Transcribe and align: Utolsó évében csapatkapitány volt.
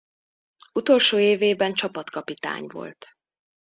Utolsó 0.73 1.17
évében 1.19 1.73
csapatkapitány 1.73 2.65
volt. 2.67 3.17